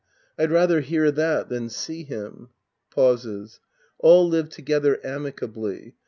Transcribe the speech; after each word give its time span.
I'd 0.35 0.49
rather 0.49 0.81
hear 0.81 1.11
that 1.11 1.49
than 1.49 1.69
see 1.69 2.01
him. 2.03 2.49
{Pauses.) 2.89 3.59
All 3.99 4.27
live 4.27 4.49
together 4.49 4.99
amicably. 5.05 5.93